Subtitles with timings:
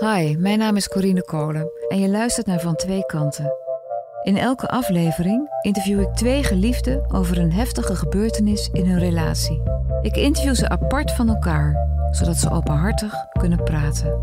[0.00, 3.52] Hi, mijn naam is Corine Kolen en je luistert naar Van Twee Kanten.
[4.22, 9.62] In elke aflevering interview ik twee geliefden over een heftige gebeurtenis in hun relatie.
[10.02, 14.22] Ik interview ze apart van elkaar, zodat ze openhartig kunnen praten.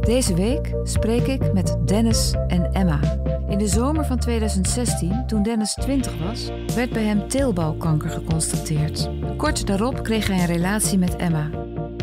[0.00, 3.00] Deze week spreek ik met Dennis en Emma.
[3.48, 9.10] In de zomer van 2016, toen Dennis 20 was, werd bij hem teelbalkanker geconstateerd.
[9.36, 11.59] Kort daarop kreeg hij een relatie met Emma.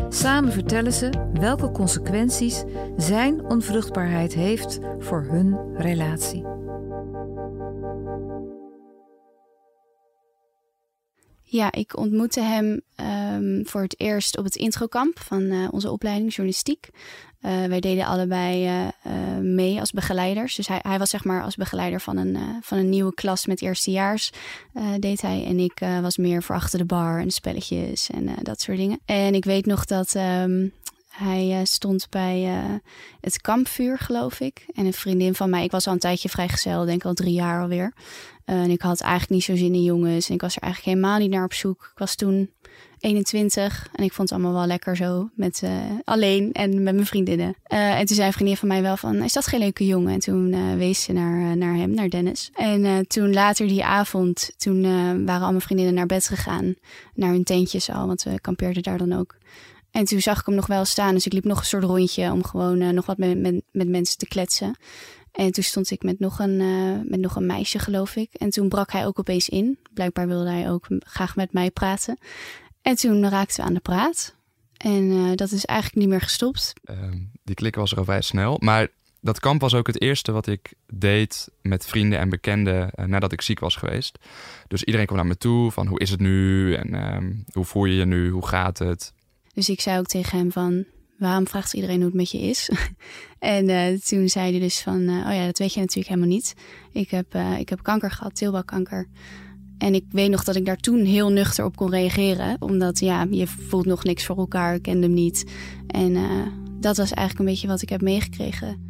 [0.08, 2.62] Samen vertellen ze welke consequenties
[2.96, 6.42] zijn onvruchtbaarheid heeft voor hun relatie.
[11.42, 12.80] Ja, ik ontmoette hem
[13.36, 16.88] um, voor het eerst op het introkamp van uh, onze opleiding journalistiek.
[17.42, 20.54] Uh, wij deden allebei uh, mee als begeleiders.
[20.54, 23.62] Dus hij, hij, was zeg maar als begeleider van een, van een nieuwe klas met
[23.62, 24.32] eerstejaars
[24.98, 25.44] deed hij.
[25.44, 28.98] En ik was meer voor achter de bar en spelletjes en dat soort dingen.
[29.04, 30.72] En ik weet nog dat um,
[31.08, 32.48] hij stond bij
[33.20, 34.66] het kampvuur, geloof ik.
[34.74, 37.62] En een vriendin van mij, ik was al een tijdje vrijgezel, denk al drie jaar
[37.62, 37.92] alweer.
[38.44, 40.28] en ik had eigenlijk niet zo zin in jongens.
[40.28, 41.90] En ik was er eigenlijk helemaal niet naar op zoek.
[41.92, 42.50] Ik was toen
[43.00, 45.70] 21 en ik vond het allemaal wel lekker zo met uh,
[46.04, 47.54] alleen en met mijn vriendinnen.
[47.68, 50.12] Uh, en toen zei een vriendin van mij wel van, is dat geen leuke jongen?
[50.12, 52.50] En toen uh, wees ze naar, naar hem, naar Dennis.
[52.54, 54.82] En toen later die avond, toen
[55.26, 56.74] waren al mijn vriendinnen naar bed gegaan.
[57.14, 59.36] Naar hun tentjes al, want we kampeerden daar dan ook.
[59.90, 62.32] En toen zag ik hem nog wel staan, dus ik liep nog een soort rondje
[62.32, 64.76] om gewoon nog wat met, met, met mensen te kletsen.
[65.32, 66.56] En toen stond ik met nog, een,
[67.08, 68.34] met nog een meisje, geloof ik.
[68.34, 69.78] En toen brak hij ook opeens in.
[69.94, 72.18] Blijkbaar wilde hij ook graag met mij praten.
[72.88, 74.34] En toen raakten we aan de praat.
[74.76, 76.72] En uh, dat is eigenlijk niet meer gestopt.
[76.84, 76.96] Uh,
[77.44, 78.56] die klik was er al vrij snel.
[78.60, 78.88] Maar
[79.20, 83.32] dat kamp was ook het eerste wat ik deed met vrienden en bekenden uh, nadat
[83.32, 84.18] ik ziek was geweest.
[84.68, 87.84] Dus iedereen kwam naar me toe van hoe is het nu en ehm, hoe voel
[87.84, 89.12] je je nu, hoe gaat het?
[89.54, 90.84] Dus ik zei ook tegen hem van
[91.18, 92.70] waarom vraagt iedereen hoe het met je is?
[93.38, 96.54] en uh, toen zei hij dus van oh ja, dat weet je natuurlijk helemaal niet.
[96.92, 99.08] Ik heb, ik heb kanker gehad, teelbalkanker.
[99.78, 102.56] En ik weet nog dat ik daar toen heel nuchter op kon reageren.
[102.58, 105.44] Omdat ja, je voelt nog niks voor elkaar, ik kende hem niet.
[105.86, 106.46] En uh,
[106.80, 108.86] dat was eigenlijk een beetje wat ik heb meegekregen.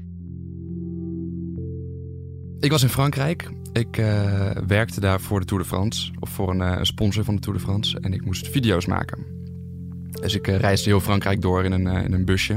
[2.60, 3.50] Ik was in Frankrijk.
[3.72, 6.12] Ik uh, werkte daar voor de Tour de France.
[6.20, 8.00] Of voor een, uh, sponsor van de Tour de France.
[8.00, 9.26] En ik moest video's maken.
[10.10, 12.52] Dus ik reisde heel Frankrijk door in een, in een busje.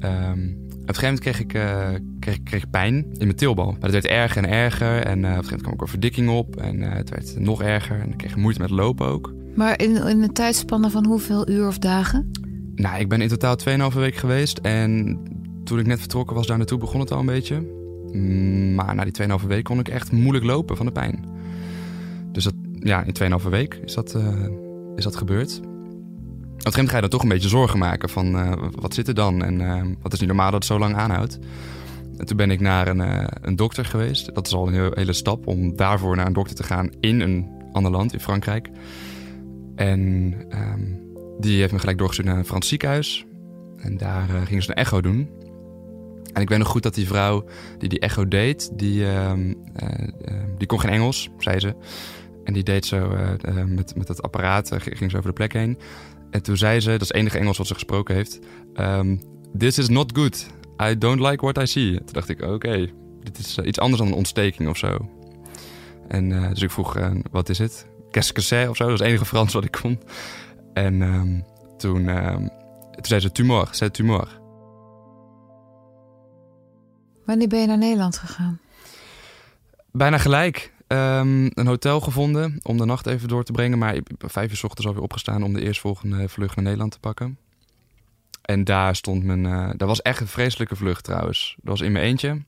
[0.00, 3.66] Um, op een gegeven moment kreeg ik, uh, kreeg, kreeg pijn in mijn tilbal.
[3.66, 5.04] Maar het werd erger en erger.
[5.04, 6.56] En uh, op een gegeven moment kwam ik een verdikking op.
[6.56, 8.00] En uh, het werd nog erger.
[8.00, 9.32] En ik kreeg moeite met lopen ook.
[9.54, 12.30] Maar in, in een tijdspanne van hoeveel uur of dagen?
[12.74, 13.56] Nou, ik ben in totaal
[13.90, 14.58] 2,5 week geweest.
[14.58, 15.18] En
[15.64, 17.66] toen ik net vertrokken was daar naartoe, begon het al een beetje.
[18.12, 21.24] Mm, maar na die 2,5 week kon ik echt moeilijk lopen van de pijn.
[22.32, 24.18] Dus dat, ja, in 2,5 week is dat,
[24.96, 25.60] is dat gebeurd
[26.58, 29.14] een gegeven ga je dan toch een beetje zorgen maken van uh, wat zit er
[29.14, 31.38] dan en uh, wat is niet normaal dat het zo lang aanhoudt.
[32.18, 34.34] En toen ben ik naar een, uh, een dokter geweest.
[34.34, 37.48] Dat is al een hele stap om daarvoor naar een dokter te gaan in een
[37.72, 38.70] ander land, in Frankrijk.
[39.76, 41.00] En um,
[41.38, 43.26] die heeft me gelijk doorgestuurd naar een Frans ziekenhuis.
[43.76, 45.28] En daar gingen ze een echo doen.
[46.32, 47.44] En ik weet nog goed dat die vrouw
[47.78, 49.54] die die echo deed, die, ehm,
[50.58, 51.74] die kon geen Engels, zei ze.
[52.44, 53.16] En die deed zo
[53.66, 55.78] met, met het apparaat, ging ze over de plek heen.
[56.30, 58.38] En toen zei ze, dat is het enige Engels wat ze gesproken heeft:
[58.74, 59.20] um,
[59.58, 60.46] This is not good.
[60.82, 61.96] I don't like what I see.
[61.96, 62.90] Toen dacht ik: Oké,
[63.22, 65.08] dit is eh, iets anders dan een ontsteking of zo.
[66.08, 67.86] En uh, dus ik vroeg: uh, Wat is het?
[68.10, 68.84] Qu'est-ce que c'est of zo?
[68.84, 70.00] Dat is het enige Frans wat ik kon.
[70.72, 71.44] En um,
[71.76, 72.48] toen, um,
[72.90, 74.40] toen zei ze: Tumor, c'est tumor.
[77.24, 78.60] Wanneer ben je naar Nederland gegaan?
[79.92, 80.72] Bijna gelijk.
[80.88, 83.78] Um, een hotel gevonden om de nacht even door te brengen.
[83.78, 86.92] Maar ik ben vijf uur s ochtends alweer opgestaan om de eerstvolgende vlucht naar Nederland
[86.92, 87.38] te pakken.
[88.42, 89.44] En daar stond mijn.
[89.44, 91.54] Uh, dat was echt een vreselijke vlucht trouwens.
[91.56, 92.42] Dat was in mijn eentje.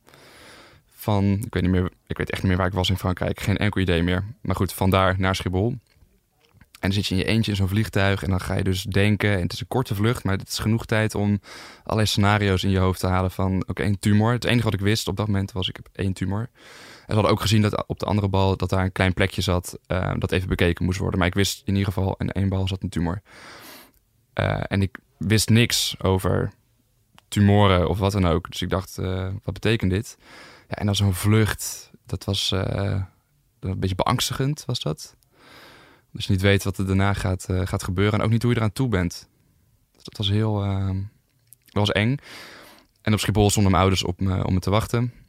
[0.95, 3.41] Van, ik weet, niet meer, ik weet echt niet meer waar ik was in Frankrijk.
[3.41, 4.25] Geen enkel idee meer.
[4.41, 5.69] Maar goed, vandaar naar Schiphol.
[5.69, 8.83] En dan zit je in je eentje in zo'n vliegtuig en dan ga je dus
[8.83, 9.37] denken.
[9.37, 11.41] En het is een korte vlucht, maar het is genoeg tijd om
[11.83, 13.65] allerlei scenario's in je hoofd te halen van...
[13.67, 14.33] oké, één tumor.
[14.33, 16.49] Het enige wat ik wist op dat moment was ik heb één tumor.
[17.11, 19.79] Ze hadden ook gezien dat op de andere bal dat daar een klein plekje zat
[19.89, 21.19] uh, dat even bekeken moest worden.
[21.19, 23.23] Maar ik wist in ieder geval in één bal zat een tumor.
[24.35, 26.53] Uh, en ik wist niks over
[27.29, 28.51] tumoren of wat dan ook.
[28.51, 30.17] Dus ik dacht, uh, wat betekent dit?
[30.69, 35.17] Ja, en dan zo'n vlucht, dat was een beetje beangstigend, was dat.
[36.13, 38.73] Dus niet weet wat er daarna gaat, gaat gebeuren en ook niet hoe je eraan
[38.73, 39.29] toe bent.
[39.93, 40.67] Dus dat was heel,
[41.73, 42.17] was eng.
[43.03, 45.20] En op Schiphol stonden mijn ouders op me, om me te wachten.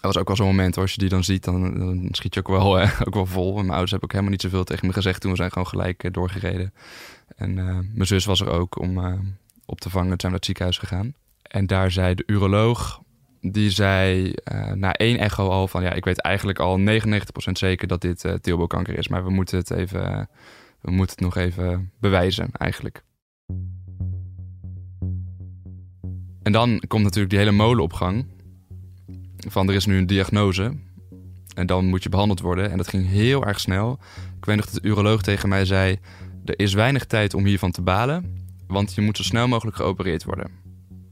[0.00, 0.84] Dat was ook wel zo'n moment hoor.
[0.84, 3.54] Als je die dan ziet, dan, dan schiet je ook wel, uh, ook wel vol.
[3.54, 5.30] mijn ouders hebben ook helemaal niet zoveel tegen me gezegd toen.
[5.30, 6.72] We zijn gewoon gelijk uh, doorgereden.
[7.36, 8.98] En uh, mijn zus was er ook om
[9.66, 10.08] op te vangen.
[10.08, 11.14] Toen zijn we naar het ziekenhuis gegaan.
[11.42, 13.02] En daar zei de uroloog,
[13.40, 15.82] die zei uh, na één echo al van...
[15.82, 16.82] ja, ik weet eigenlijk al 99%
[17.52, 19.08] zeker dat dit teelbalkanker is.
[19.08, 20.28] Maar we moeten het even,
[20.80, 23.02] we moeten het nog even bewijzen eigenlijk.
[26.42, 28.26] En dan komt natuurlijk die hele molen op gang.
[29.48, 30.72] Van er is nu een diagnose.
[31.54, 32.70] En dan moet je behandeld worden.
[32.70, 33.98] En dat ging heel erg snel.
[34.36, 35.98] Ik weet nog dat de uroloog tegen mij zei...
[36.44, 38.46] er is weinig tijd om hiervan te balen...
[38.66, 40.50] want je moet zo snel mogelijk geopereerd worden.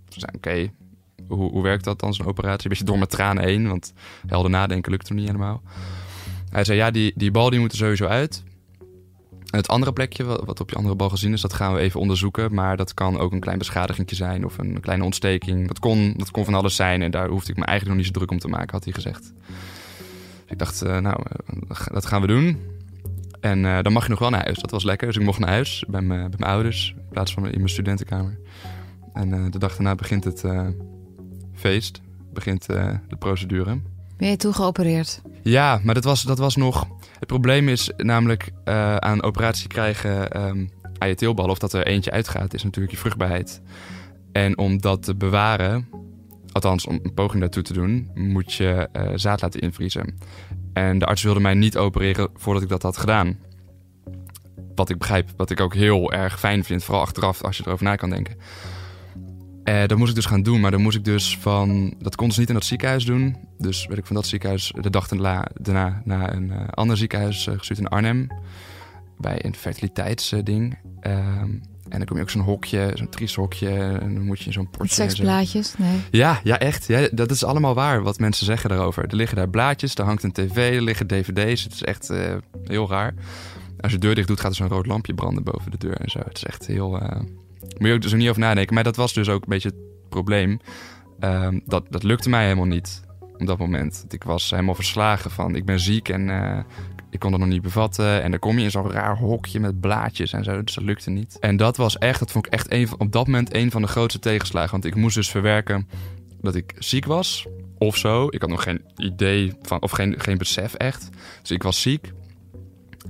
[0.08, 0.72] Ze zei, oké,
[1.28, 2.64] hoe, hoe werkt dat dan, zo'n operatie?
[2.64, 3.92] Een beetje door mijn tranen heen, want
[4.26, 5.62] helder nadenken lukt er niet helemaal.
[6.50, 8.44] Hij zei, ja, die, die bal die moet er sowieso uit.
[9.56, 12.54] Het andere plekje, wat op je andere bal gezien is, dat gaan we even onderzoeken.
[12.54, 15.66] Maar dat kan ook een klein beschadiging zijn of een kleine ontsteking.
[15.68, 18.14] Dat kon, dat kon van alles zijn en daar hoefde ik me eigenlijk nog niet
[18.14, 19.20] zo druk om te maken, had hij gezegd.
[19.20, 21.22] Dus ik dacht, uh, nou,
[21.92, 22.58] dat gaan we doen.
[23.40, 24.58] En uh, dan mag je nog wel naar huis.
[24.58, 25.06] Dat was lekker.
[25.06, 27.68] Dus ik mocht naar huis bij mijn, bij mijn ouders in plaats van in mijn
[27.68, 28.38] studentenkamer.
[29.12, 30.44] En de dag daarna begint het
[31.54, 32.00] feest,
[32.32, 33.80] begint de procedure.
[34.16, 35.20] Ben je toen geopereerd?
[35.42, 36.86] Ja, maar dat was, dat was nog.
[37.18, 41.86] Het probleem is namelijk uh, aan operatie krijgen um, aan je teelballen, of dat er
[41.86, 43.60] eentje uitgaat, is natuurlijk je vruchtbaarheid.
[44.32, 45.88] En om dat te bewaren,
[46.52, 50.18] althans om een poging daartoe te doen, moet je uh, zaad laten invriezen.
[50.72, 53.38] En de arts wilde mij niet opereren voordat ik dat had gedaan.
[54.74, 57.84] Wat ik begrijp, wat ik ook heel erg fijn vind, vooral achteraf als je erover
[57.84, 58.36] na kan denken.
[59.68, 61.94] Uh, dat moest ik dus gaan doen, maar dan moest ik dus van...
[61.98, 63.36] Dat kon ze niet in dat ziekenhuis doen.
[63.58, 67.58] Dus werd ik van dat ziekenhuis de dag daarna naar een uh, ander ziekenhuis uh,
[67.58, 68.26] gestuurd in Arnhem.
[69.18, 70.78] Bij een fertiliteitsding.
[71.00, 71.50] Ehm,
[71.88, 73.68] en dan kom je ook zo'n hokje, zo'n triest hokje.
[73.78, 74.94] En dan moet je in zo'n potje...
[74.94, 75.74] Seksblaadjes?
[75.78, 76.00] Nee.
[76.10, 76.86] Ja, ja, echt.
[76.86, 79.04] Ja, dat is allemaal waar wat mensen zeggen daarover.
[79.04, 81.62] Er liggen daar blaadjes, er hangt een tv, er liggen dvd's.
[81.62, 82.12] Het is echt
[82.64, 83.14] heel raar.
[83.80, 85.96] Als je de deur dicht doet, gaat er zo'n rood lampje branden boven de deur
[85.96, 86.18] en zo.
[86.18, 87.00] Het is echt heel
[87.78, 88.74] moet je ook dus er niet over nadenken.
[88.74, 90.60] Maar dat was dus ook een beetje het probleem.
[91.20, 93.04] Um, dat, dat lukte mij helemaal niet
[93.38, 94.04] op dat moment.
[94.08, 96.58] Ik was helemaal verslagen van ik ben ziek en uh,
[97.10, 98.22] ik kon het nog niet bevatten.
[98.22, 100.62] En dan kom je in zo'n raar hokje met blaadjes en zo.
[100.62, 101.38] Dus dat lukte niet.
[101.38, 104.18] En dat was echt, dat vond ik echt op dat moment een van de grootste
[104.18, 104.70] tegenslagen.
[104.70, 105.88] Want ik moest dus verwerken
[106.40, 107.46] dat ik ziek was
[107.78, 108.26] of zo.
[108.30, 111.08] Ik had nog geen idee van, of geen, geen besef echt.
[111.40, 112.12] Dus ik was ziek.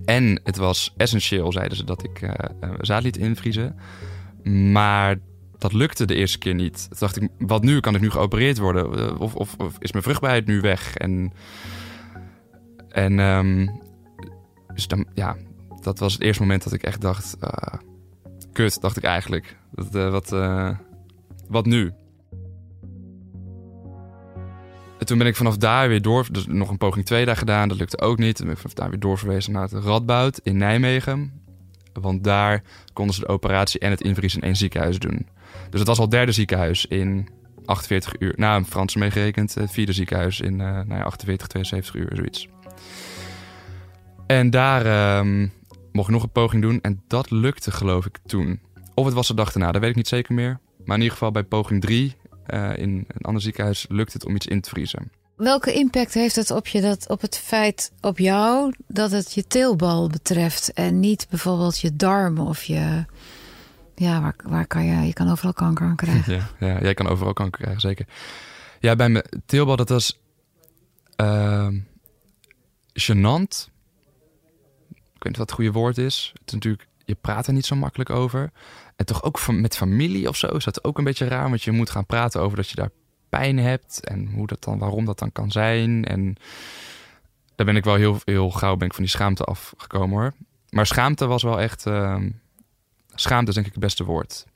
[0.04, 2.30] En het was essentieel, zeiden ze, dat ik uh,
[2.80, 3.76] zaad liet invriezen.
[4.52, 5.16] Maar
[5.58, 6.87] dat lukte de eerste keer niet.
[6.88, 7.81] Toen dacht ik, wat nu?
[7.81, 8.98] Kan ik nu geopereerd worden?
[8.98, 10.96] Eh, of, of, of is mijn vruchtbaarheid nu weg?
[10.96, 11.32] En,
[12.88, 13.81] en um,
[14.75, 15.37] dus dan, ja,
[15.81, 17.37] dat was het eerste moment dat ik echt dacht...
[17.44, 17.50] Uh,
[18.52, 19.56] kut, dacht ik eigenlijk.
[19.94, 20.31] Uh, wat,
[21.49, 21.92] wat nu?
[24.99, 26.26] En toen ben ik vanaf daar weer door...
[26.31, 28.37] Dus nog een poging twee daar gedaan, dat lukte ook niet.
[28.37, 31.45] Toen ben ik vanaf daar weer doorverwezen naar het Radboud in Nijmegen.
[32.00, 32.62] Want daar
[32.93, 35.26] konden ze de operatie en het invriezen in één ziekenhuis doen.
[35.70, 37.28] Dus het was al derde ziekenhuis in
[37.64, 38.34] 48 uur.
[38.37, 39.54] Nou, een Frans meegerekend.
[39.54, 42.48] Het vierde ziekenhuis in uh, nou ja, 48, 72 uur, zoiets.
[44.26, 45.52] En daar um,
[45.93, 46.81] mocht nog een poging doen.
[46.81, 48.60] En dat lukte, geloof ik, toen.
[48.94, 50.58] Of het was de dag erna, dat weet ik niet zeker meer.
[50.84, 52.16] Maar in ieder geval bij poging 3
[52.46, 55.10] uh, in een ander ziekenhuis lukt het om iets in te vriezen.
[55.36, 59.46] Welke impact heeft het op je dat op het feit op jou dat het je
[59.46, 63.04] teelbal betreft en niet bijvoorbeeld je darmen of je
[63.94, 66.34] ja waar, waar kan je je kan overal kanker aan krijgen?
[66.34, 68.06] Ja, ja jij kan overal kanker krijgen zeker.
[68.80, 70.18] Ja, bij mijn teelbal dat was
[71.20, 71.68] uh,
[72.92, 73.68] gênant.
[74.88, 76.30] Ik weet niet wat het goede woord is.
[76.32, 78.50] Het is natuurlijk je praat er niet zo makkelijk over.
[78.96, 81.72] En toch ook met familie of zo is dat ook een beetje raar, want je
[81.72, 82.90] moet gaan praten over dat je daar
[83.28, 86.04] pijn hebt en hoe dat dan, waarom dat dan kan zijn.
[86.04, 86.37] En
[87.54, 90.33] daar ben ik wel heel, heel gauw ben ik van die schaamte afgekomen hoor.
[90.71, 91.87] Maar schaamte was wel echt.
[91.87, 92.23] Uh,
[93.14, 94.47] schaamte is denk ik het beste woord.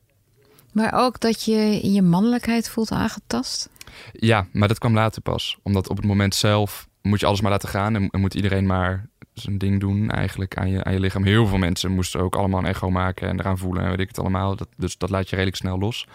[0.72, 3.68] Maar ook dat je je mannelijkheid voelt aangetast?
[4.12, 5.58] Ja, maar dat kwam later pas.
[5.62, 8.66] Omdat op het moment zelf moet je alles maar laten gaan en, en moet iedereen
[8.66, 11.24] maar zijn ding doen eigenlijk aan je, aan je lichaam.
[11.24, 14.08] Heel veel mensen moesten ook allemaal een echo maken en eraan voelen en weet ik
[14.08, 14.56] het allemaal.
[14.56, 16.06] Dat, dus dat laat je redelijk snel los.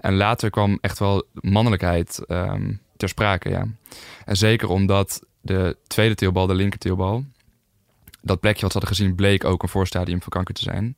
[0.00, 3.66] En later kwam echt wel mannelijkheid um, ter sprake, ja.
[4.24, 7.24] En zeker omdat de tweede teelbal, de linker teelbal,
[8.22, 10.96] dat plekje wat ze hadden gezien bleek ook een voorstadium van kanker te zijn.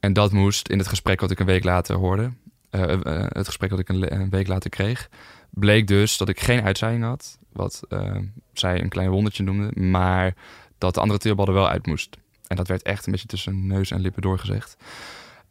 [0.00, 2.32] En dat moest in het gesprek wat ik een week later hoorde,
[2.70, 5.08] uh, uh, het gesprek wat ik een, week later kreeg,
[5.50, 8.16] bleek dus dat ik geen uitzaaiing had, wat uh,
[8.52, 10.34] zij een klein wondertje noemde, maar
[10.78, 12.16] dat de andere teelbal er wel uit moest.
[12.46, 14.76] En dat werd echt een beetje tussen neus en lippen doorgezegd.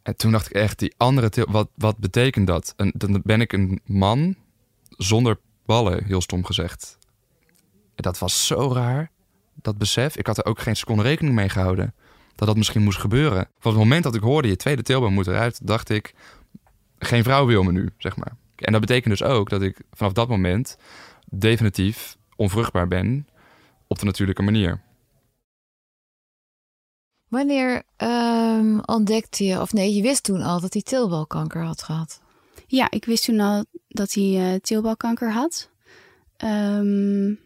[0.02, 2.74] En toen dacht ik echt, die andere til, wat, wat betekent dat?
[2.76, 4.36] En dan ben ik een man
[4.88, 6.98] zonder ballen, heel stom gezegd.
[7.94, 9.10] En dat was zo raar,
[9.54, 10.16] dat besef.
[10.16, 11.94] Ik had er ook geen seconde rekening mee gehouden
[12.34, 13.48] dat dat misschien moest gebeuren.
[13.58, 16.14] Van het moment dat ik hoorde, je tweede teelbal moet eruit, dacht ik,
[16.98, 18.36] geen vrouw wil me nu, zeg maar.
[18.60, 20.76] En dat betekent dus ook dat ik vanaf dat moment
[21.30, 23.28] definitief onvruchtbaar ben
[23.86, 24.80] op de natuurlijke manier.
[27.28, 32.20] Wanneer um, ontdekte je, of nee, je wist toen al dat hij teelbalkanker had gehad?
[32.66, 35.70] Ja, ik wist toen al dat hij uh, teelbalkanker had.
[36.44, 37.38] Um,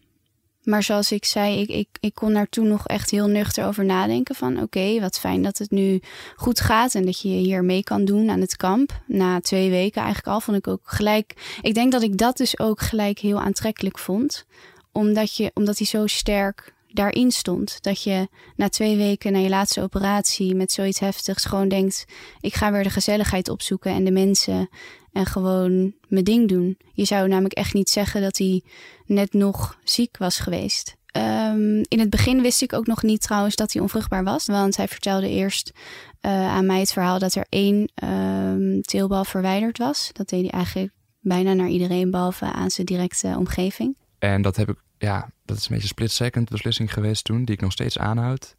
[0.63, 3.85] maar zoals ik zei, ik, ik, ik kon daar toen nog echt heel nuchter over
[3.85, 4.35] nadenken.
[4.35, 6.01] Van oké, wat fijn dat het nu
[6.37, 9.01] goed gaat en dat je hier mee kan doen aan het kamp.
[9.07, 11.59] Na twee weken eigenlijk al vond ik ook gelijk.
[11.63, 14.47] Ik denk dat ik dat dus ook gelijk heel aantrekkelijk vond.
[14.93, 17.83] Omdat, je, omdat hij zo sterk daarin stond.
[17.83, 22.05] Dat je na twee weken na je laatste operatie met zoiets heftigs gewoon denkt:
[22.41, 24.69] ik ga weer de gezelligheid opzoeken en de mensen
[25.13, 26.79] en gewoon mijn ding doen.
[26.93, 28.63] Je zou namelijk echt niet zeggen dat hij
[29.07, 30.97] net nog ziek was geweest.
[31.17, 34.47] Um, in het begin wist ik ook nog niet trouwens dat hij onvruchtbaar was.
[34.47, 35.73] Want hij vertelde eerst
[36.21, 40.11] uh, aan mij het verhaal dat er één um, teelbal verwijderd was.
[40.13, 43.97] Dat deed hij eigenlijk bijna naar iedereen, behalve aan zijn directe omgeving.
[44.19, 47.55] En dat heb ik, ja, dat is een beetje een split-second beslissing geweest toen, die
[47.55, 48.57] ik nog steeds aanhoud.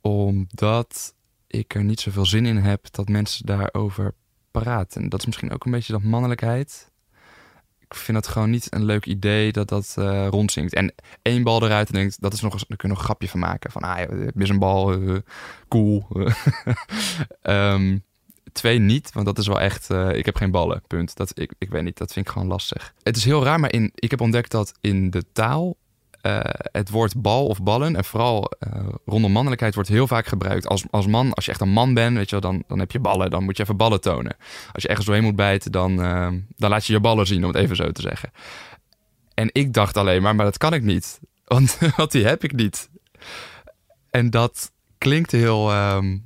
[0.00, 1.14] Omdat
[1.46, 4.14] ik er niet zoveel zin in heb dat mensen daarover
[4.50, 5.02] praten.
[5.02, 6.90] En dat is misschien ook een beetje dat mannelijkheid.
[7.78, 10.74] Ik vind het gewoon niet een leuk idee dat dat uh, rondzinkt.
[10.74, 13.08] En één bal eruit en denkt, dat is nog eens, daar kun je nog een
[13.08, 13.70] grapje van maken.
[13.70, 15.18] Van, ah, mis een bal, uh,
[15.68, 16.06] cool.
[17.42, 18.04] um,
[18.54, 21.16] twee niet, want dat is wel echt, uh, ik heb geen ballen, punt.
[21.16, 22.94] Dat, ik, ik weet niet, dat vind ik gewoon lastig.
[23.02, 25.76] Het is heel raar, maar in, ik heb ontdekt dat in de taal
[26.22, 26.40] uh,
[26.72, 30.66] het woord bal of ballen, en vooral uh, rondom mannelijkheid, wordt heel vaak gebruikt.
[30.66, 32.90] Als, als man, als je echt een man bent, weet je wel, dan, dan heb
[32.90, 33.30] je ballen.
[33.30, 34.36] Dan moet je even ballen tonen.
[34.72, 35.96] Als je ergens doorheen moet bijten, dan,
[36.56, 38.30] dan laat je je ballen zien, om het even zo te zeggen.
[39.34, 41.20] En ik dacht alleen maar, maar dat kan ik niet.
[41.44, 42.88] Want, want die heb ik niet.
[44.10, 46.22] En dat klinkt heel um,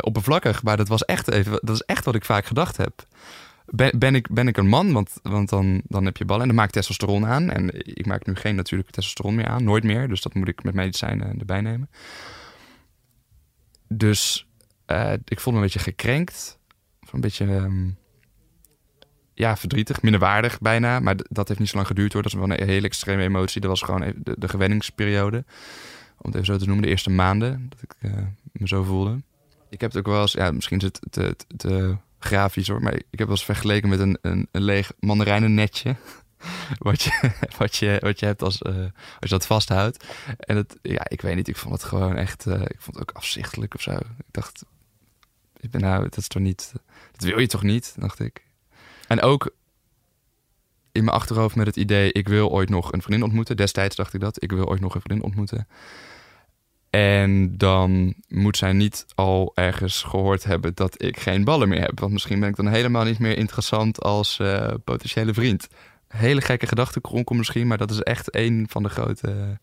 [0.00, 3.06] oppervlakkig, maar dat was echt even, dat is echt wat ik vaak gedacht heb
[3.66, 4.92] ben, ben, ik, ben ik een man?
[4.92, 6.42] Want, want dan, dan heb je ballen.
[6.42, 7.50] En dan maak ik testosteron aan.
[7.50, 9.64] En ik maak nu geen natuurlijke testosteron meer aan.
[9.64, 10.08] Nooit meer.
[10.08, 11.90] Dus dat moet ik met medicijnen erbij nemen.
[13.88, 14.46] Dus
[14.86, 16.58] uh, ik voelde me een beetje gekrenkt.
[17.12, 17.44] Een beetje...
[17.44, 17.96] Um,
[19.34, 21.00] ja, verdrietig, minderwaardig bijna.
[21.00, 22.22] Maar dat heeft niet zo lang geduurd hoor.
[22.22, 23.60] Dat is wel een hele extreme emotie.
[23.60, 25.44] Dat was gewoon de, de gewenningsperiode.
[26.18, 26.84] Om het even zo te noemen.
[26.84, 28.12] De eerste maanden dat ik uh,
[28.52, 29.22] me zo voelde.
[29.68, 30.32] Ik heb het ook wel eens...
[30.32, 32.82] Ja, misschien is het te, te, grafisch hoor.
[32.82, 35.96] Maar ik heb wel eens vergeleken met een, een, een leeg mandarijnennetje.
[36.78, 40.04] wat, je, wat, je, wat je hebt als, uh, als je dat vasthoudt.
[40.38, 43.08] En het, ja, ik weet niet, ik vond het gewoon echt, uh, ik vond het
[43.08, 43.92] ook afzichtelijk of zo.
[43.92, 44.64] Ik dacht,
[45.60, 46.72] ik ben nou, dat is toch niet,
[47.12, 48.44] dat wil je toch niet, dacht ik.
[49.06, 49.54] En ook
[50.92, 53.56] in mijn achterhoofd met het idee, ik wil ooit nog een vriendin ontmoeten.
[53.56, 55.66] Destijds dacht ik dat, ik wil ooit nog een vriendin ontmoeten.
[56.90, 62.00] En dan moet zij niet al ergens gehoord hebben dat ik geen ballen meer heb.
[62.00, 65.68] Want misschien ben ik dan helemaal niet meer interessant als uh, potentiële vriend.
[66.08, 69.58] Hele gekke gedachtenkronkel misschien, maar dat is echt een van de grote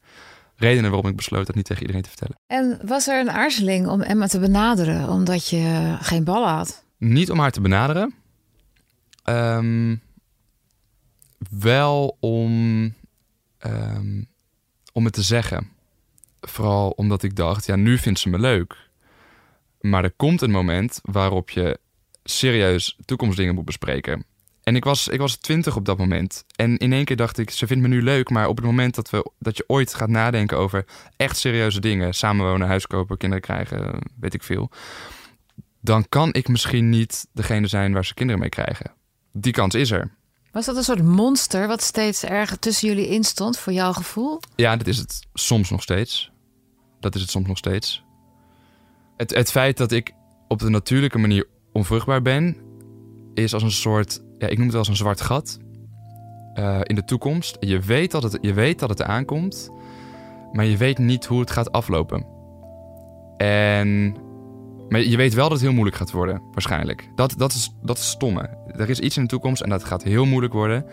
[0.56, 2.36] redenen waarom ik besloot dat niet tegen iedereen te vertellen.
[2.48, 6.84] En was er een aarzeling om Emma te benaderen omdat je geen ballen had?
[6.98, 8.14] Niet om haar te benaderen.
[9.30, 10.02] Um,
[11.50, 12.84] wel om,
[13.66, 14.28] um,
[14.94, 15.72] om het te zeggen.
[16.48, 18.76] Vooral omdat ik dacht, ja, nu vindt ze me leuk.
[19.80, 21.80] Maar er komt een moment waarop je
[22.24, 24.26] serieus toekomstdingen moet bespreken.
[24.64, 26.46] En ik was, ik was twintig op dat moment.
[26.56, 28.30] En in één keer dacht ik, ze vindt me nu leuk.
[28.30, 30.86] Maar op het moment dat, we, dat je ooit gaat nadenken over
[31.18, 32.14] echt serieuze dingen...
[32.14, 34.70] samenwonen, huis kopen, kinderen krijgen, weet ik veel...
[35.80, 38.92] dan kan ik misschien niet degene zijn waar ze kinderen mee krijgen.
[39.32, 40.12] Die kans is er.
[40.52, 44.40] Was dat een soort monster wat steeds erger tussen jullie instond voor jouw gevoel?
[44.56, 46.32] Ja, dat is het soms nog steeds.
[47.04, 48.04] Dat is het soms nog steeds.
[49.18, 50.14] Het, het feit dat ik
[50.48, 52.58] op de natuurlijke manier onvruchtbaar ben,
[53.34, 55.60] is als een soort, ja, ik noem het wel als een zwart gat
[56.54, 57.58] uh, in de toekomst.
[57.60, 59.70] Je weet, dat het, je weet dat het aankomt,
[60.52, 62.26] maar je weet niet hoe het gaat aflopen.
[63.38, 64.16] En,
[64.90, 67.10] maar je weet wel dat het heel moeilijk gaat worden, waarschijnlijk.
[67.16, 68.50] Dat, dat, is, dat stomme.
[68.68, 70.86] Er is iets in de toekomst en dat gaat heel moeilijk worden.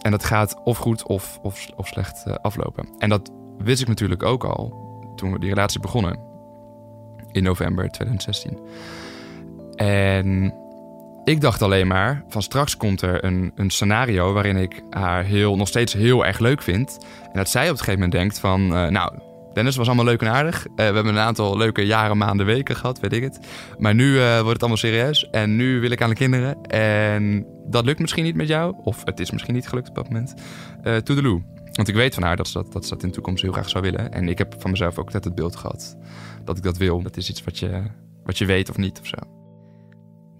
[0.00, 2.88] En dat gaat of goed of, of, of slecht uh, aflopen.
[2.98, 3.30] En dat
[3.62, 6.18] wist ik natuurlijk ook al toen we die relatie begonnen.
[7.32, 8.58] In november 2016.
[9.76, 10.54] En
[11.24, 15.56] ik dacht alleen maar van straks komt er een, een scenario waarin ik haar heel,
[15.56, 16.98] nog steeds heel erg leuk vind.
[17.22, 19.12] En dat zij op een gegeven moment denkt van, uh, nou,
[19.52, 20.66] Dennis was allemaal leuk en aardig.
[20.66, 23.40] Uh, we hebben een aantal leuke jaren, maanden, weken gehad, weet ik het.
[23.78, 25.30] Maar nu uh, wordt het allemaal serieus.
[25.30, 26.62] En nu wil ik aan de kinderen.
[26.62, 28.74] En dat lukt misschien niet met jou.
[28.82, 30.34] Of het is misschien niet gelukt op dat moment.
[30.84, 31.42] Uh, Toedeloe.
[31.72, 33.52] Want ik weet van haar dat ze dat, dat ze dat in de toekomst heel
[33.52, 34.12] graag zou willen.
[34.12, 35.96] En ik heb van mezelf ook net het beeld gehad
[36.44, 37.02] dat ik dat wil.
[37.02, 37.82] Dat is iets wat je,
[38.24, 39.16] wat je weet of niet of zo.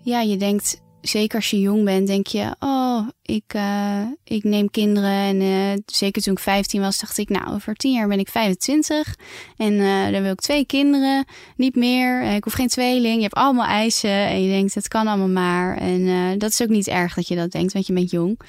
[0.03, 4.71] Ja, je denkt zeker als je jong bent, denk je, oh, ik, uh, ik neem
[4.71, 5.11] kinderen.
[5.11, 8.29] En uh, zeker toen ik 15 was, dacht ik, nou, over 10 jaar ben ik
[8.29, 9.15] 25.
[9.57, 11.25] En uh, dan wil ik twee kinderen,
[11.57, 12.23] niet meer.
[12.23, 13.17] Ik hoef geen tweeling.
[13.17, 14.11] Je hebt allemaal eisen.
[14.11, 15.77] En je denkt, het kan allemaal maar.
[15.77, 18.41] En dat is ook niet erg dat je dat denkt, want je bent jong.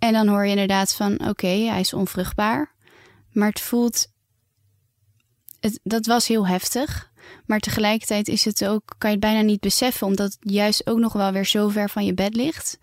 [0.00, 2.74] En dan hoor je inderdaad van, oké, hij is onvruchtbaar.
[3.32, 4.06] Maar het voelt,
[5.60, 7.10] het, dat was heel heftig.
[7.46, 10.98] Maar tegelijkertijd is het ook, kan je het bijna niet beseffen, omdat het juist ook
[10.98, 12.78] nog wel weer zo ver van je bed ligt.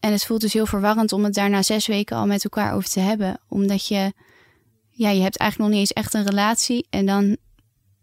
[0.00, 2.88] En het voelt dus heel verwarrend om het daarna zes weken al met elkaar over
[2.88, 3.40] te hebben.
[3.48, 4.12] Omdat je,
[4.90, 6.86] ja, je hebt eigenlijk nog niet eens echt een relatie.
[6.90, 7.36] En dan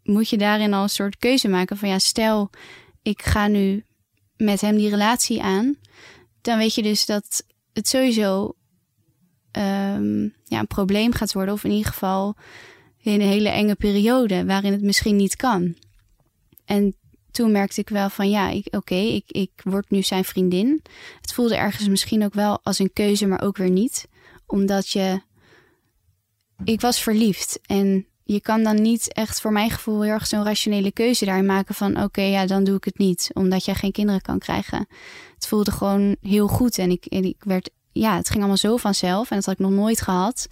[0.04, 2.50] moet je daarin al een soort keuze maken van ja, stel
[3.02, 3.86] ik ga nu
[4.38, 5.76] met hem die relatie aan.
[6.42, 8.56] Dan weet je dus dat het sowieso
[9.52, 11.54] um, ja, een probleem gaat worden.
[11.54, 12.36] Of in ieder geval
[12.98, 15.76] in een hele enge periode waarin het misschien niet kan.
[16.66, 16.96] En
[17.32, 20.82] toen merkte ik wel van ja, oké, ik, ik word nu zijn vriendin.
[21.22, 24.08] Het voelde ergens misschien ook wel als een keuze, maar ook weer niet.
[24.46, 25.22] Omdat je.
[26.64, 27.60] Ik was verliefd.
[27.66, 31.46] En je kan dan niet echt voor mijn gevoel heel erg zo'n rationele keuze daarin
[31.46, 33.30] maken van oké, ja, dan doe ik het niet.
[33.34, 34.88] Omdat jij geen kinderen kan krijgen.
[35.36, 36.78] Het voelde gewoon heel goed.
[36.78, 39.30] En ik, en ik werd, ja, het ging allemaal zo vanzelf.
[39.30, 40.48] En dat had ik nog nooit gehad.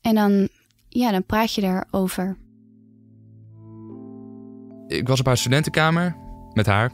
[0.00, 0.48] En dan
[0.88, 2.36] ja, dan praat je daarover.
[4.86, 6.16] Ik was op haar studentenkamer
[6.52, 6.92] met haar.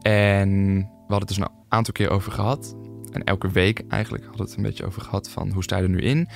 [0.00, 2.76] En we hadden het dus een aantal keer over gehad.
[3.12, 5.82] En elke week eigenlijk hadden we het een beetje over gehad van hoe sta je
[5.82, 6.28] er nu in.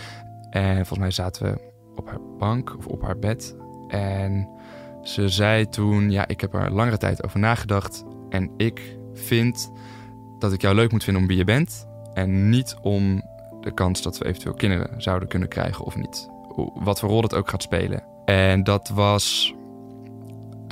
[0.50, 3.56] En volgens mij zaten we op haar bank of op haar bed.
[3.88, 4.48] En
[5.02, 8.04] ze zei toen, ja, ik heb er langere tijd over nagedacht.
[8.28, 9.72] En ik vind
[10.38, 11.86] dat ik jou leuk moet vinden om wie je bent.
[12.14, 13.22] En niet om
[13.60, 16.30] de kans dat we eventueel kinderen zouden kunnen krijgen of niet
[16.74, 18.04] wat voor rol dat ook gaat spelen.
[18.24, 19.54] En dat was,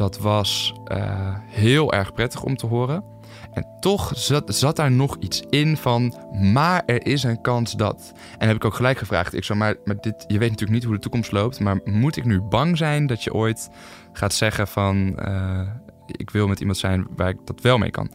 [0.01, 3.05] dat was uh, heel erg prettig om te horen.
[3.53, 6.15] En toch zat, zat daar nog iets in van,
[6.53, 8.13] maar er is een kans dat.
[8.39, 9.35] En heb ik ook gelijk gevraagd.
[9.35, 11.61] Ik zo, maar, maar dit, je weet natuurlijk niet hoe de toekomst loopt.
[11.61, 13.71] Maar moet ik nu bang zijn dat je ooit
[14.13, 15.69] gaat zeggen van, uh,
[16.07, 18.11] ik wil met iemand zijn waar ik dat wel mee kan?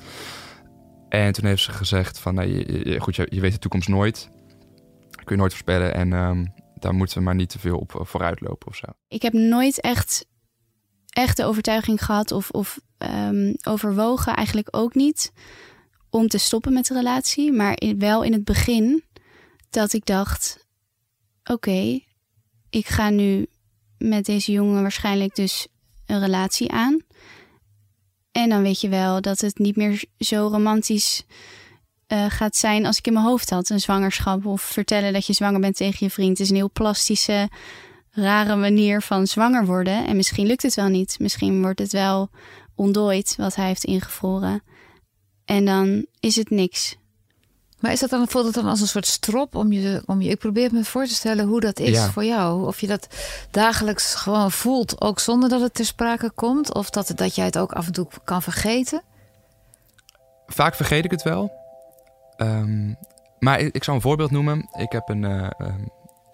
[1.09, 4.29] En toen heeft ze gezegd van, nou, je, goed, je, weet de toekomst nooit.
[5.09, 5.93] Kun je nooit voorspellen.
[5.93, 8.85] En um, daar moeten we maar niet te veel op eh, vooruit lopen of zo.
[9.07, 10.25] Ik heb nooit echt,
[11.15, 15.31] echt de overtuiging gehad of, of um, overwogen, eigenlijk ook niet,
[16.09, 17.51] om te stoppen met de relatie.
[17.51, 19.03] Maar wel in het begin
[19.69, 20.65] dat ik dacht:
[21.43, 21.99] oké,
[22.69, 23.47] ik ga nu
[23.97, 25.67] met deze jongen waarschijnlijk dus
[26.05, 26.99] een relatie aan.
[28.31, 31.23] En dan weet je wel dat het niet meer zo romantisch
[32.07, 33.69] uh, gaat zijn als ik in mijn hoofd had.
[33.69, 37.49] Een zwangerschap of vertellen dat je zwanger bent tegen je vriend is een heel plastische,
[38.15, 40.07] rare manier van zwanger worden.
[40.07, 41.19] En misschien lukt het wel niet.
[41.19, 42.29] Misschien wordt het wel
[42.75, 44.63] ontdooid wat hij heeft ingevroren.
[45.45, 46.97] En dan is het niks.
[47.79, 50.29] Maar is dat dan, voelt het dan als een soort strop om je, om je...
[50.29, 52.65] Ik probeer me voor te stellen hoe dat is voor jou.
[52.65, 53.07] Of je dat
[53.51, 56.73] dagelijks gewoon voelt, ook zonder dat het ter sprake komt.
[56.73, 59.01] Of dat, dat jij het ook af en toe kan vergeten.
[60.47, 61.51] Vaak vergeet ik het wel.
[62.37, 62.93] Ehm,
[63.39, 64.69] maar ik, ik, zal een voorbeeld noemen.
[64.71, 65.49] Ik heb een, uh,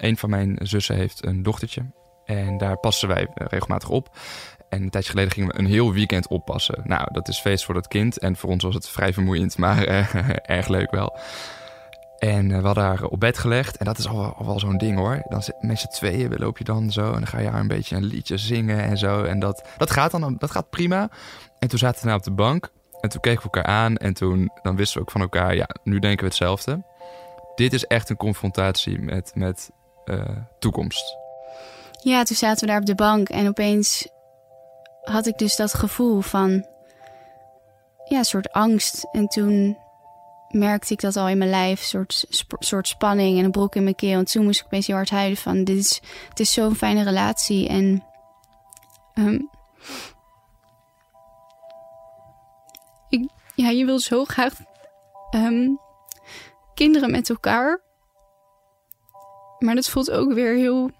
[0.02, 1.82] een van mijn zussen heeft een dochtertje.
[2.24, 4.16] En daar passen wij eh, regelmatig op.
[4.68, 6.80] En een tijdje geleden gingen we een heel weekend oppassen.
[6.84, 8.18] Nou, dat is feest voor dat kind.
[8.18, 9.84] En voor ons was het vrij vermoeiend, maar
[10.58, 11.18] erg leuk wel.
[12.18, 13.76] En we hadden haar op bed gelegd.
[13.76, 15.22] En dat is al, al wel zo'n ding hoor.
[15.28, 17.06] Dan met z'n tweeën loop je dan zo.
[17.06, 19.24] En dan ga je haar een beetje een liedje zingen en zo.
[19.24, 21.10] En dat, dat gaat dan dat gaat prima.
[21.58, 22.70] En toen zaten we nou op de bank.
[23.00, 25.68] En toen keken we elkaar aan en toen dan wisten we ook van elkaar, ja,
[25.84, 26.84] nu denken we hetzelfde.
[27.54, 29.70] Dit is echt een confrontatie met, met
[30.04, 31.16] uh, toekomst.
[32.02, 34.08] Ja, toen zaten we daar op de bank en opeens
[35.02, 36.66] had ik dus dat gevoel van,
[38.04, 39.08] ja, een soort angst.
[39.12, 39.78] En toen
[40.48, 42.26] merkte ik dat al in mijn lijf, een soort,
[42.58, 44.18] soort spanning en een brok in mijn keel.
[44.18, 47.02] En toen moest ik opeens heel hard huilen van, dit is, het is zo'n fijne
[47.02, 48.04] relatie en...
[49.14, 49.50] Um,
[53.54, 54.52] ja, je wil zo graag
[55.30, 55.80] um,
[56.74, 57.80] kinderen met elkaar.
[59.62, 60.90] Maar dat voelt ook weer heel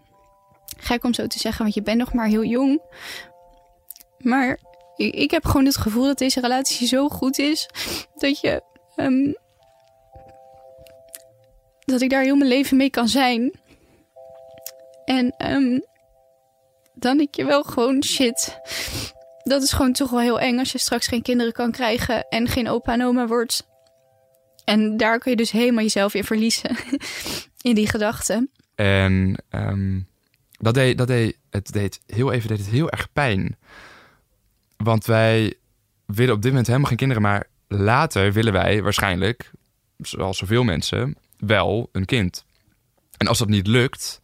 [0.79, 2.83] gek om zo te zeggen, want je bent nog maar heel jong.
[4.18, 4.59] Maar
[4.96, 7.68] ik, heb gewoon het gevoel dat deze relatie zo goed is
[8.14, 8.62] dat je.
[8.96, 9.37] Um,
[11.85, 13.53] dat ik daar heel mijn leven mee kan zijn.
[15.05, 15.85] En um,
[16.94, 18.61] dan denk je wel gewoon shit
[19.42, 22.48] dat is gewoon toch wel heel eng als je straks geen kinderen kan krijgen en
[22.48, 23.66] geen opa en oma wordt.
[24.64, 26.77] En daar kun je dus helemaal jezelf in verliezen.
[27.62, 28.51] in die gedachten.
[28.75, 30.07] En um,
[30.59, 33.57] dat deed, dat deed, het deed heel even deed het heel erg pijn.
[34.77, 35.55] Want wij
[36.07, 39.51] willen op dit moment helemaal geen kinderen, maar later willen wij waarschijnlijk,
[39.98, 42.44] zoals zoveel mensen, wel een kind.
[43.16, 44.20] En als dat niet lukt,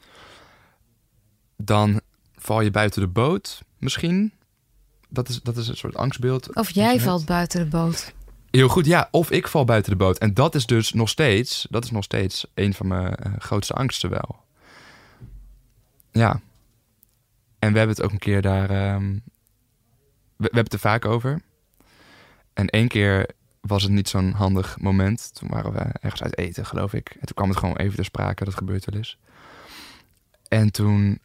[1.56, 2.00] dan
[2.36, 4.32] val je buiten de boot misschien.
[5.08, 6.56] Dat is, dat is een soort angstbeeld.
[6.56, 8.12] Of jij valt buiten de boot.
[8.50, 9.08] Heel goed, ja.
[9.10, 10.18] Of ik val buiten de boot.
[10.18, 13.72] En dat is dus nog steeds, dat is nog steeds een van mijn uh, grootste
[13.72, 14.44] angsten wel.
[16.10, 16.40] Ja.
[17.58, 18.94] En we hebben het ook een keer daar.
[18.94, 19.22] Um,
[20.36, 21.42] we, hebben het er vaak over.
[22.52, 23.30] En één keer
[23.60, 25.34] was het niet zo'n handig moment.
[25.34, 27.08] Toen waren we ergens uit eten, geloof ik.
[27.08, 28.44] En toen kwam het gewoon even ter sprake.
[28.44, 29.18] Dat gebeurt wel eens.
[30.48, 31.20] En toen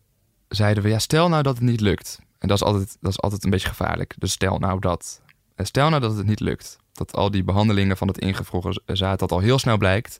[0.47, 2.19] zeiden we, ja, stel nou dat het niet lukt.
[2.39, 4.13] En dat is altijd, dat is altijd een beetje gevaarlijk.
[4.17, 5.21] Dus stel nou dat.
[5.57, 6.77] Stel nou dat het niet lukt.
[6.93, 10.17] Dat al die behandelingen van het ingevroren zaad, dat al heel snel blijkt.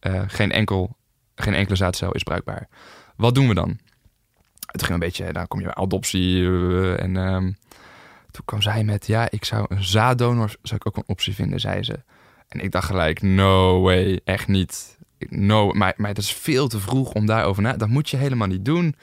[0.00, 0.96] Uh, geen, enkel,
[1.34, 2.68] geen enkele zaadcel is bruikbaar.
[3.16, 3.78] Wat doen we dan?
[4.66, 6.36] Het ging een beetje, dan kom je bij adoptie.
[6.36, 7.56] Uh, en um,
[8.30, 11.60] toen kwam zij met, ja, ik zou een zaaddonor zou ik ook een optie vinden,
[11.60, 12.02] zei ze.
[12.48, 14.98] En ik dacht gelijk, no way, echt niet.
[15.28, 17.72] No, maar, maar het is veel te vroeg om daarover na.
[17.72, 18.94] Dat moet je helemaal niet doen.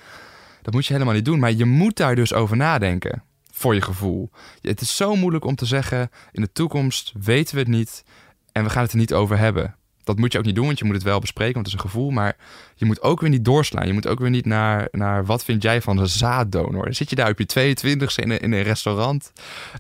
[0.62, 1.40] Dat moet je helemaal niet doen.
[1.40, 3.24] Maar je moet daar dus over nadenken.
[3.58, 4.30] Voor je gevoel.
[4.62, 6.10] Het is zo moeilijk om te zeggen.
[6.32, 8.04] In de toekomst weten we het niet.
[8.52, 9.76] En we gaan het er niet over hebben.
[10.04, 11.84] Dat moet je ook niet doen, want je moet het wel bespreken, want het is
[11.84, 12.10] een gevoel.
[12.10, 12.36] Maar
[12.76, 13.88] je moet ook weer niet doorslaan.
[13.88, 16.94] Je moet ook weer niet naar, naar wat vind jij van een zaaddonor.
[16.94, 19.32] Zit je daar op je 22e in een, in een restaurant,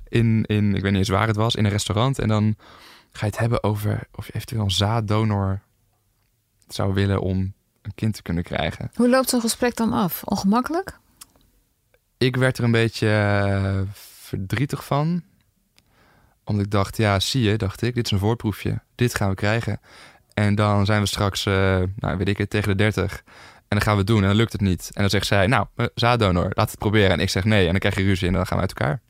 [0.08, 2.20] in, in, ik weet niet eens waar het was, in een restaurant.
[2.20, 2.56] En dan
[3.12, 5.62] ga je het hebben over of je eventueel een zaaddonor
[6.68, 8.92] zou willen om een kind te kunnen krijgen.
[8.96, 10.24] Hoe loopt zo'n gesprek dan af?
[10.24, 11.00] Ongemakkelijk?
[12.18, 15.24] Ik werd er een beetje uh, verdrietig van.
[16.44, 18.82] Omdat ik dacht, ja, zie je, dacht ik, dit is een voorproefje.
[18.96, 19.80] Dit gaan we krijgen.
[20.34, 21.54] En dan zijn we straks, uh,
[21.96, 23.24] nou weet ik het, tegen de 30.
[23.58, 24.90] En dan gaan we het doen en dan lukt het niet.
[24.94, 27.10] En dan zegt zij, nou, uh, zaaddonor, laat het proberen.
[27.10, 29.02] En ik zeg nee en dan krijg je ruzie en dan gaan we uit elkaar.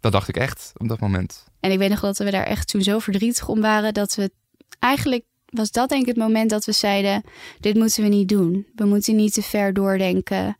[0.00, 1.44] Dat dacht ik echt op dat moment.
[1.60, 3.94] En ik weet nog dat we daar echt toen zo verdrietig om waren...
[3.94, 4.30] dat we
[4.78, 7.22] eigenlijk was dat denk ik het moment dat we zeiden:
[7.60, 8.66] dit moeten we niet doen.
[8.74, 10.56] We moeten niet te ver doordenken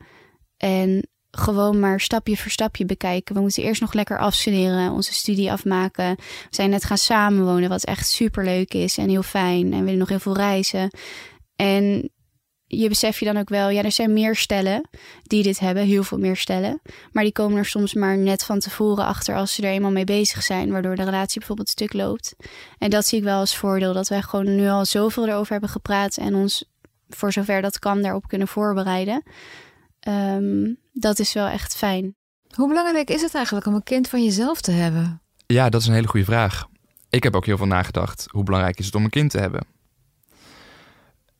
[0.56, 3.34] en gewoon maar stapje voor stapje bekijken.
[3.34, 6.14] We moeten eerst nog lekker afstuderen, onze studie afmaken.
[6.16, 9.72] We zijn net gaan samenwonen, wat echt super leuk is en heel fijn.
[9.72, 10.90] En we willen nog heel veel reizen.
[11.56, 12.10] En
[12.66, 14.88] je besef je dan ook wel, ja, er zijn meer stellen
[15.22, 16.80] die dit hebben, heel veel meer stellen.
[17.12, 20.04] Maar die komen er soms maar net van tevoren achter als ze er eenmaal mee
[20.04, 22.34] bezig zijn, waardoor de relatie bijvoorbeeld stuk loopt.
[22.78, 25.70] En dat zie ik wel als voordeel, dat wij gewoon nu al zoveel erover hebben
[25.70, 26.64] gepraat en ons
[27.08, 29.22] voor zover dat kan daarop kunnen voorbereiden.
[30.08, 32.14] Um, dat is wel echt fijn.
[32.54, 35.20] Hoe belangrijk is het eigenlijk om een kind van jezelf te hebben?
[35.46, 36.66] Ja, dat is een hele goede vraag.
[37.10, 38.26] Ik heb ook heel veel nagedacht.
[38.30, 39.66] Hoe belangrijk is het om een kind te hebben?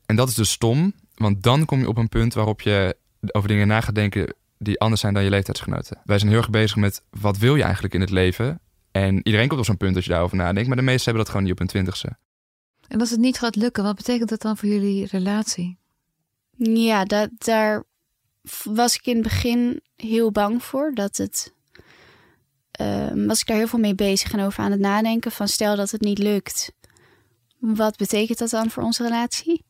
[0.06, 3.48] En dat is dus stom, want dan kom je op een punt waarop je over
[3.48, 6.00] dingen na gaat denken die anders zijn dan je leeftijdsgenoten.
[6.04, 8.60] Wij zijn heel erg bezig met wat wil je eigenlijk in het leven?
[8.90, 11.28] En iedereen komt op zo'n punt dat je daarover nadenkt, maar de meesten hebben dat
[11.28, 12.16] gewoon niet op hun twintigste.
[12.88, 15.78] En als het niet gaat lukken, wat betekent dat dan voor jullie relatie?
[16.56, 17.84] Ja, dat, daar
[18.64, 20.94] was ik in het begin heel bang voor.
[20.94, 21.52] Dat het.
[22.80, 25.32] Uh, was ik daar heel veel mee bezig en over aan het nadenken.
[25.32, 26.72] Van stel dat het niet lukt.
[27.58, 29.64] Wat betekent dat dan voor onze relatie?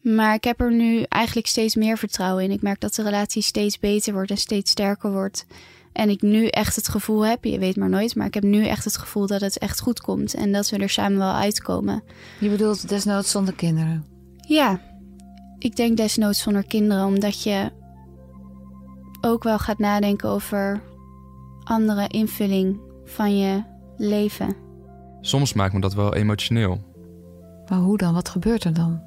[0.00, 2.50] Maar ik heb er nu eigenlijk steeds meer vertrouwen in.
[2.50, 5.46] Ik merk dat de relatie steeds beter wordt en steeds sterker wordt.
[5.92, 8.66] En ik nu echt het gevoel heb, je weet maar nooit, maar ik heb nu
[8.66, 12.02] echt het gevoel dat het echt goed komt en dat we er samen wel uitkomen.
[12.40, 14.04] Je bedoelt desnoods zonder kinderen?
[14.48, 14.80] Ja,
[15.58, 17.72] ik denk desnoods zonder kinderen, omdat je
[19.20, 20.82] ook wel gaat nadenken over
[21.64, 23.62] andere invulling van je
[23.96, 24.56] leven.
[25.20, 26.80] Soms maakt me dat wel emotioneel.
[27.68, 28.14] Maar hoe dan?
[28.14, 29.02] Wat gebeurt er dan?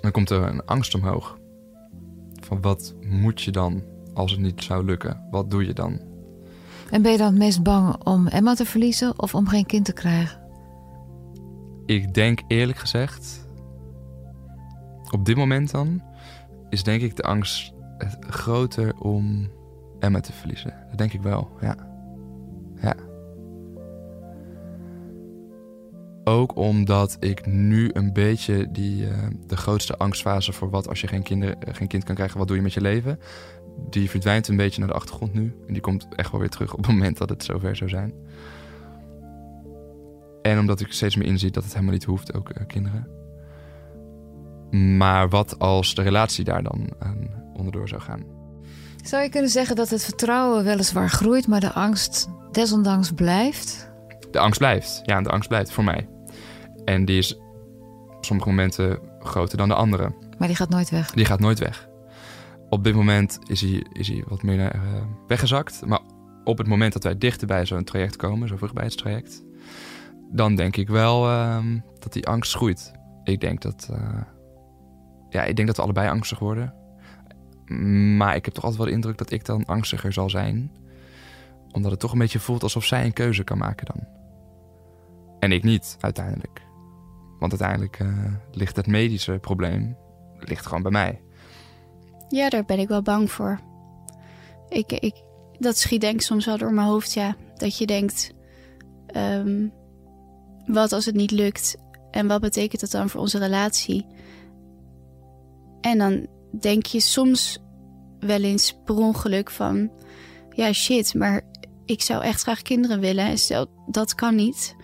[0.00, 1.38] Dan komt er een angst omhoog.
[2.40, 3.82] Van wat moet je dan
[4.14, 5.26] als het niet zou lukken?
[5.30, 6.00] Wat doe je dan?
[6.90, 9.84] En ben je dan het meest bang om Emma te verliezen of om geen kind
[9.84, 10.40] te krijgen?
[11.86, 13.43] Ik denk eerlijk gezegd,
[15.14, 16.02] op dit moment dan,
[16.68, 17.72] is denk ik de angst
[18.20, 19.50] groter om
[19.98, 20.74] Emma te verliezen.
[20.88, 21.76] Dat denk ik wel, ja.
[22.80, 22.94] Ja.
[26.24, 31.06] Ook omdat ik nu een beetje die, uh, de grootste angstfase voor wat als je
[31.06, 33.18] geen, kinder, eh, geen kind kan krijgen, wat doe je met je leven?
[33.90, 35.54] Die verdwijnt een beetje naar de achtergrond nu.
[35.66, 38.12] En die komt echt wel weer terug op het moment dat het zover zou zijn.
[40.42, 43.23] En omdat ik steeds meer inzie dat het helemaal niet hoeft, ook kinderen.
[44.74, 48.22] Maar wat als de relatie daar dan aan onderdoor zou gaan?
[49.02, 53.92] Zou je kunnen zeggen dat het vertrouwen weliswaar groeit, maar de angst desondanks blijft?
[54.30, 56.08] De angst blijft, ja, de angst blijft voor mij.
[56.84, 57.36] En die is
[58.16, 60.14] op sommige momenten groter dan de andere.
[60.38, 61.10] Maar die gaat nooit weg?
[61.10, 61.88] Die gaat nooit weg.
[62.68, 64.80] Op dit moment is hij, is hij wat meer uh,
[65.26, 65.86] weggezakt.
[65.86, 66.00] Maar
[66.44, 69.44] op het moment dat wij dichter bij zo'n traject komen, zo'n vruchtbaarheidstraject,
[70.32, 72.92] dan denk ik wel ehm, dat die angst groeit.
[73.24, 73.98] Ik denk dat, uh,
[75.34, 76.74] ja, ik denk dat we allebei angstig worden.
[78.16, 80.72] Maar ik heb toch altijd wel de indruk dat ik dan angstiger zal zijn.
[81.72, 84.06] Omdat het toch een beetje voelt alsof zij een keuze kan maken dan.
[85.38, 86.62] En ik niet, uiteindelijk.
[87.38, 89.96] Want uiteindelijk uh, ligt het medische probleem
[90.38, 91.20] ligt gewoon bij mij.
[92.28, 93.60] Ja, daar ben ik wel bang voor.
[94.68, 95.14] Ik, ik,
[95.58, 97.36] dat schiet denk ik soms wel door mijn hoofd, ja.
[97.56, 98.32] Dat je denkt,
[99.16, 99.72] um,
[100.66, 101.76] wat als het niet lukt?
[102.10, 104.06] En wat betekent dat dan voor onze relatie?
[105.84, 106.26] En dan
[106.60, 107.58] denk je soms
[108.18, 109.90] wel eens per ongeluk van...
[110.50, 111.42] Ja, shit, maar
[111.84, 113.24] ik zou echt graag kinderen willen.
[113.24, 114.76] En stel, dat kan niet.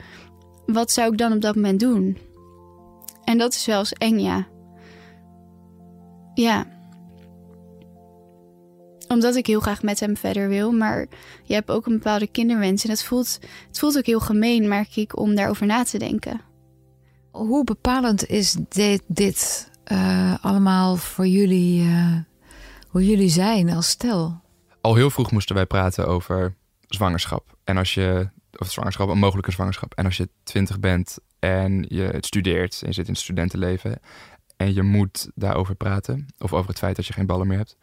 [0.67, 2.19] Wat zou ik dan op dat moment doen?
[3.25, 4.49] En dat is wel eens eng, ja.
[6.35, 6.67] Ja.
[9.09, 10.73] Omdat ik heel graag met hem verder wil.
[10.73, 11.07] Maar
[11.45, 12.85] je hebt ook een bepaalde kinderwens.
[12.85, 16.41] En het voelt, het voelt ook heel gemeen, merk ik, om daarover na te denken.
[17.31, 22.17] Hoe bepalend is dit, dit uh, allemaal voor jullie, uh,
[22.89, 24.41] hoe jullie zijn als stel?
[24.81, 26.55] Al heel vroeg moesten wij praten over
[26.87, 27.57] zwangerschap.
[27.65, 29.95] En als je, of zwangerschap, een mogelijke zwangerschap.
[29.95, 34.01] En als je twintig bent en je studeert en je zit in het studentenleven
[34.57, 37.77] en je moet daarover praten, of over het feit dat je geen ballen meer hebt,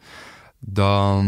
[0.58, 1.26] dan,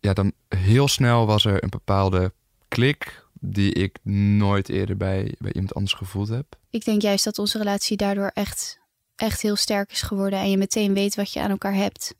[0.00, 2.32] ja, dan heel snel was er een bepaalde
[2.68, 3.98] klik die ik
[4.38, 6.46] nooit eerder bij, bij iemand anders gevoeld heb.
[6.70, 8.78] Ik denk juist dat onze relatie daardoor echt,
[9.16, 12.14] echt heel sterk is geworden en je meteen weet wat je aan elkaar hebt.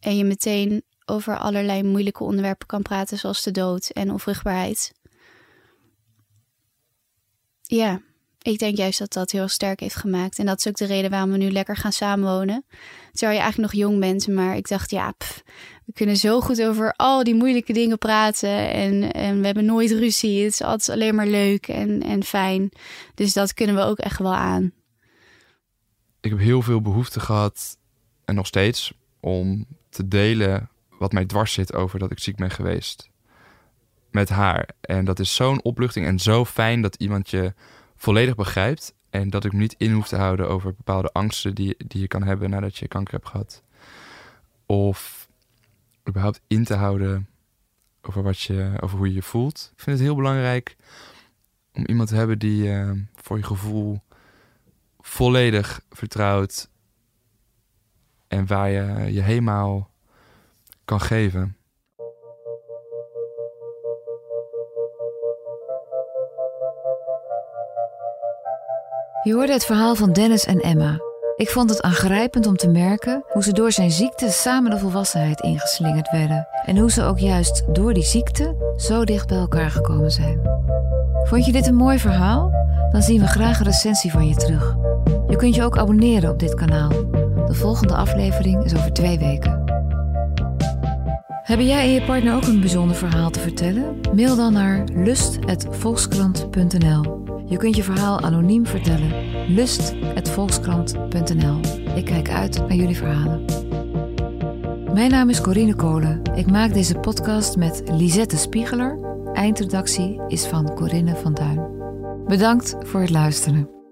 [0.00, 4.92] En je meteen over allerlei moeilijke onderwerpen kan praten, zoals de dood en onvruchtbaarheid.
[7.62, 8.02] Ja,
[8.44, 10.38] ik denk juist dat dat heel sterk heeft gemaakt.
[10.38, 12.64] En dat is ook de reden waarom we nu lekker gaan samenwonen.
[13.12, 15.14] Terwijl je eigenlijk nog jong bent, maar ik dacht, ja,
[15.84, 18.70] we kunnen zo goed over al die moeilijke dingen praten.
[18.72, 20.44] En, en we hebben nooit ruzie.
[20.44, 22.72] Het is altijd alleen maar leuk en, en fijn.
[23.14, 24.72] Dus dat kunnen we ook echt wel aan.
[26.20, 27.78] Ik heb heel veel behoefte gehad,
[28.24, 32.50] en nog steeds, om te delen wat mij dwars zit over dat ik ziek ben
[32.50, 33.08] geweest.
[34.10, 34.68] Met haar.
[34.80, 37.54] En dat is zo'n opluchting en zo fijn dat iemand je
[37.96, 38.94] volledig begrijpt.
[39.10, 42.08] En dat ik me niet in hoef te houden over bepaalde angsten die, die je
[42.08, 43.62] kan hebben nadat je kanker hebt gehad.
[44.66, 45.28] Of
[46.08, 47.28] überhaupt in te houden
[48.02, 49.70] over, wat je, over hoe je je voelt.
[49.76, 50.76] Ik vind het heel belangrijk
[51.72, 54.00] om iemand te hebben die uh, voor je gevoel
[55.00, 56.70] volledig vertrouwt.
[58.28, 59.90] En waar je je helemaal
[60.84, 61.56] kan geven.
[69.24, 70.98] Je hoorde het verhaal van Dennis en Emma.
[71.36, 75.40] Ik vond het aangrijpend om te merken hoe ze door zijn ziekte samen de volwassenheid
[75.40, 76.48] ingeslingerd werden.
[76.64, 80.40] En hoe ze ook juist door die ziekte zo dicht bij elkaar gekomen zijn.
[81.22, 82.52] Vond je dit een mooi verhaal?
[82.92, 84.76] Dan zien we graag een recensie van je terug.
[85.28, 86.88] Je kunt je ook abonneren op dit kanaal.
[87.46, 89.62] De volgende aflevering is over twee weken.
[91.42, 94.00] Hebben jij en je partner ook een bijzonder verhaal te vertellen?
[94.14, 99.12] Mail dan naar lust.volkskrant.nl je kunt je verhaal anoniem vertellen.
[99.54, 101.60] Lust.volkskrant.nl
[101.94, 103.44] Ik kijk uit naar jullie verhalen.
[104.92, 106.20] Mijn naam is Corine Kolen.
[106.34, 108.98] Ik maak deze podcast met Lisette Spiegeler.
[109.32, 111.72] Eindredactie is van Corinne van Duin.
[112.26, 113.83] Bedankt voor het luisteren.